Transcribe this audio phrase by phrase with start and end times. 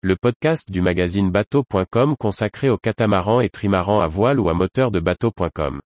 [0.00, 4.92] le podcast du magazine bateau.com consacré aux catamarans et trimarans à voile ou à moteur
[4.92, 5.80] de bateau.com.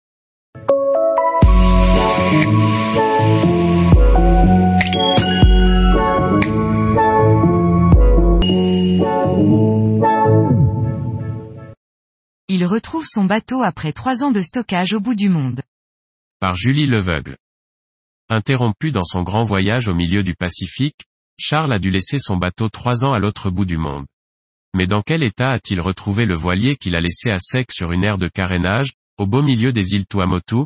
[12.48, 15.62] Il retrouve son bateau après trois ans de stockage au bout du monde.
[16.40, 17.38] Par Julie Leveugle.
[18.28, 21.09] Interrompu dans son grand voyage au milieu du Pacifique,
[21.40, 24.06] Charles a dû laisser son bateau trois ans à l'autre bout du monde.
[24.76, 28.04] Mais dans quel état a-t-il retrouvé le voilier qu'il a laissé à sec sur une
[28.04, 30.66] aire de carénage, au beau milieu des îles Tuamotu?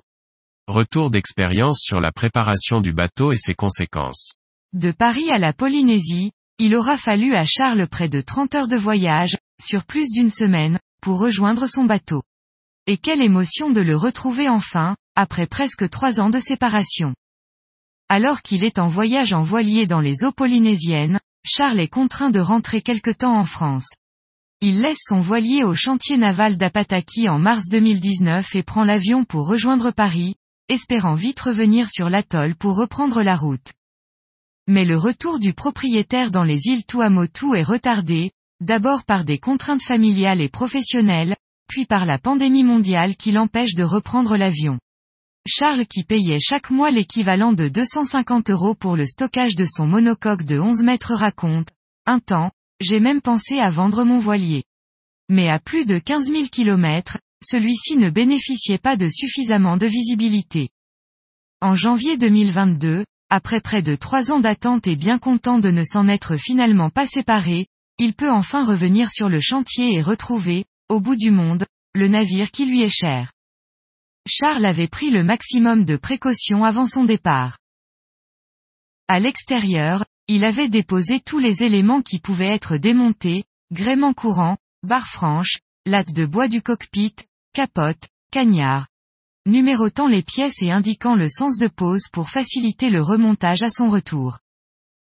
[0.67, 4.33] Retour d'expérience sur la préparation du bateau et ses conséquences.
[4.73, 8.75] De Paris à la Polynésie, il aura fallu à Charles près de 30 heures de
[8.75, 12.23] voyage, sur plus d'une semaine, pour rejoindre son bateau.
[12.87, 17.13] Et quelle émotion de le retrouver enfin, après presque trois ans de séparation.
[18.15, 22.39] Alors qu'il est en voyage en voilier dans les eaux polynésiennes, Charles est contraint de
[22.39, 23.87] rentrer quelque temps en France.
[24.61, 29.47] Il laisse son voilier au chantier naval d'Apataki en mars 2019 et prend l'avion pour
[29.47, 30.35] rejoindre Paris,
[30.69, 33.73] espérant vite revenir sur l'atoll pour reprendre la route.
[34.67, 38.29] Mais le retour du propriétaire dans les îles Tuamotu est retardé,
[38.61, 41.35] d'abord par des contraintes familiales et professionnelles,
[41.67, 44.77] puis par la pandémie mondiale qui l'empêche de reprendre l'avion.
[45.45, 50.43] Charles qui payait chaque mois l'équivalent de 250 euros pour le stockage de son monocoque
[50.43, 51.67] de 11 mètres raconte,
[52.05, 54.63] un temps, j'ai même pensé à vendre mon voilier.
[55.29, 60.69] Mais à plus de 15 000 kilomètres, celui-ci ne bénéficiait pas de suffisamment de visibilité.
[61.59, 66.07] En janvier 2022, après près de trois ans d'attente et bien content de ne s'en
[66.07, 67.67] être finalement pas séparé,
[67.99, 72.49] il peut enfin revenir sur le chantier et retrouver, au bout du monde, le navire
[72.49, 73.33] qui lui est cher.
[74.25, 77.57] Charles avait pris le maximum de précautions avant son départ.
[79.09, 83.43] À l'extérieur, il avait déposé tous les éléments qui pouvaient être démontés,
[83.73, 87.15] gréement courant, barre franche, latte de bois du cockpit,
[87.53, 88.87] capote, cagnard.
[89.45, 93.89] Numérotant les pièces et indiquant le sens de pose pour faciliter le remontage à son
[93.89, 94.39] retour.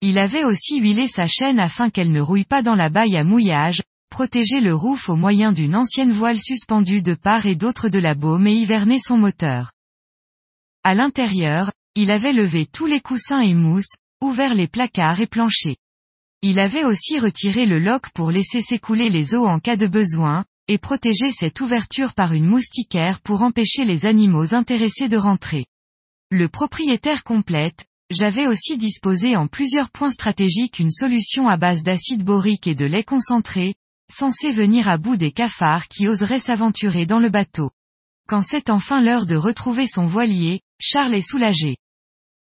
[0.00, 3.24] Il avait aussi huilé sa chaîne afin qu'elle ne rouille pas dans la baille à
[3.24, 7.98] mouillage, protéger le roof au moyen d'une ancienne voile suspendue de part et d'autre de
[7.98, 9.72] la baume et hiverner son moteur.
[10.82, 15.76] À l'intérieur, il avait levé tous les coussins et mousses, ouvert les placards et planchers.
[16.42, 20.44] Il avait aussi retiré le lock pour laisser s'écouler les eaux en cas de besoin,
[20.68, 25.66] et protéger cette ouverture par une moustiquaire pour empêcher les animaux intéressés de rentrer.
[26.30, 32.24] Le propriétaire complète, j'avais aussi disposé en plusieurs points stratégiques une solution à base d'acide
[32.24, 33.74] borique et de lait concentré,
[34.10, 37.70] censé venir à bout des cafards qui oseraient s'aventurer dans le bateau.
[38.28, 41.76] Quand c'est enfin l'heure de retrouver son voilier, Charles est soulagé.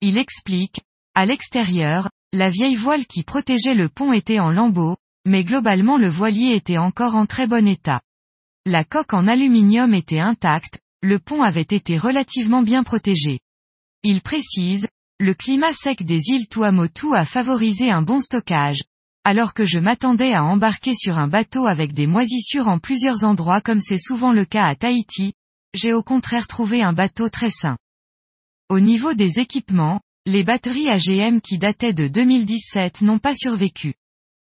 [0.01, 0.81] Il explique,
[1.15, 6.09] à l'extérieur, la vieille voile qui protégeait le pont était en lambeaux, mais globalement le
[6.09, 8.01] voilier était encore en très bon état.
[8.65, 13.39] La coque en aluminium était intacte, le pont avait été relativement bien protégé.
[14.03, 14.87] Il précise,
[15.19, 18.79] le climat sec des îles Tuamotu a favorisé un bon stockage,
[19.23, 23.61] alors que je m'attendais à embarquer sur un bateau avec des moisissures en plusieurs endroits
[23.61, 25.33] comme c'est souvent le cas à Tahiti,
[25.73, 27.77] j'ai au contraire trouvé un bateau très sain.
[28.69, 33.95] Au niveau des équipements, les batteries AGM qui dataient de 2017 n'ont pas survécu.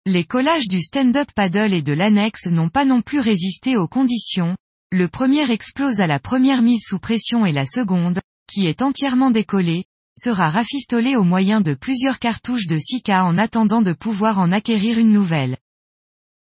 [0.05, 4.55] Les collages du stand-up paddle et de l'annexe n'ont pas non plus résisté aux conditions,
[4.91, 9.31] le premier explose à la première mise sous pression et la seconde, qui est entièrement
[9.31, 9.85] décollée,
[10.17, 14.97] sera rafistolé au moyen de plusieurs cartouches de Sika en attendant de pouvoir en acquérir
[14.97, 15.57] une nouvelle.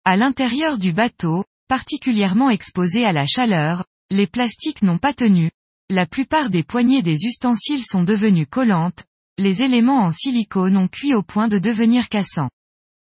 [0.05, 5.51] À l'intérieur du bateau, particulièrement exposé à la chaleur, les plastiques n'ont pas tenu,
[5.89, 9.05] la plupart des poignées des ustensiles sont devenues collantes,
[9.37, 12.49] les éléments en silicone ont cuit au point de devenir cassants.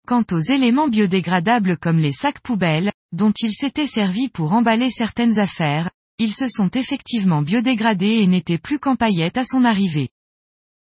[0.07, 5.39] Quant aux éléments biodégradables comme les sacs poubelles, dont il s'était servi pour emballer certaines
[5.39, 5.89] affaires,
[6.19, 10.09] ils se sont effectivement biodégradés et n'étaient plus qu'en paillettes à son arrivée.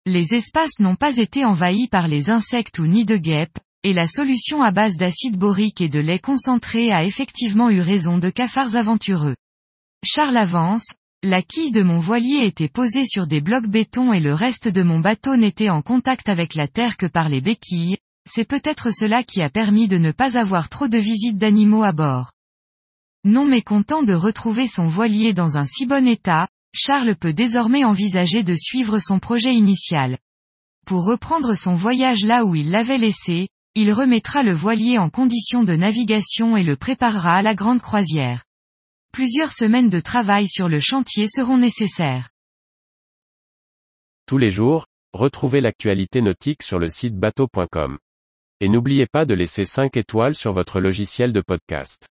[0.05, 4.09] Les espaces n'ont pas été envahis par les insectes ou nids de guêpes, et la
[4.09, 8.75] solution à base d'acide borique et de lait concentré a effectivement eu raison de cafards
[8.75, 9.37] aventureux.
[10.05, 10.89] Charles avance,
[11.23, 14.83] la quille de mon voilier était posée sur des blocs béton et le reste de
[14.83, 17.97] mon bateau n'était en contact avec la terre que par les béquilles,
[18.29, 21.93] c'est peut-être cela qui a permis de ne pas avoir trop de visites d'animaux à
[21.93, 22.33] bord.
[23.25, 28.43] Non mécontent de retrouver son voilier dans un si bon état, Charles peut désormais envisager
[28.43, 30.19] de suivre son projet initial.
[30.87, 35.65] Pour reprendre son voyage là où il l'avait laissé, il remettra le voilier en condition
[35.65, 38.45] de navigation et le préparera à la grande croisière.
[39.13, 42.31] Plusieurs semaines de travail sur le chantier seront nécessaires.
[44.27, 47.99] Tous les jours, retrouvez l'actualité nautique sur le site bateau.com
[48.61, 52.09] Et n'oubliez pas de laisser 5 étoiles sur votre logiciel de podcast.